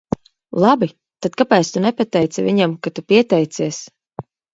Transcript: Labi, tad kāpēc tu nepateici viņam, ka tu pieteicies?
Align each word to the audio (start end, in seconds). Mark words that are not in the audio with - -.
Labi, 0.61 0.87
tad 1.25 1.35
kāpēc 1.41 1.69
tu 1.75 1.83
nepateici 1.83 2.45
viņam, 2.47 2.73
ka 2.87 2.93
tu 2.97 3.05
pieteicies? 3.13 3.83